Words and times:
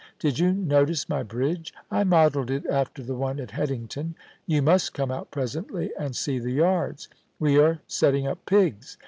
Did 0.17 0.39
you 0.39 0.51
notice 0.53 1.07
my 1.07 1.21
bridge? 1.21 1.71
I 1.91 2.03
modelled 2.03 2.49
it 2.49 2.65
after 2.65 3.03
the 3.03 3.13
one 3.13 3.39
at 3.39 3.51
Headington. 3.51 4.15
You 4.47 4.63
must 4.63 4.95
come 4.95 5.11
out 5.11 5.29
presently 5.29 5.91
and 5.95 6.15
see 6.15 6.39
the 6.39 6.49
yards. 6.53 7.07
We 7.37 7.59
are 7.59 7.81
setting 7.87 8.25
up 8.25 8.43
pigs. 8.47 8.97